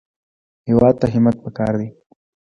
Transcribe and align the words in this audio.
هېواد 0.69 0.95
ته 1.01 1.05
همت 1.13 1.35
پکار 1.43 1.73
دی 1.79 1.89